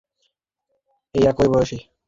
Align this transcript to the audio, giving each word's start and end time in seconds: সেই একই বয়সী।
সেই 1.15 1.23
একই 1.27 1.47
বয়সী। 1.53 1.77